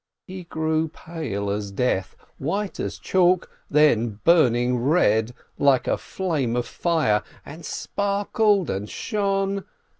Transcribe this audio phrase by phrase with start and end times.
[0.25, 6.65] He grew pale as death, white as chalk, then burning red like a flame of
[6.65, 9.63] fire, and sparkled and shone.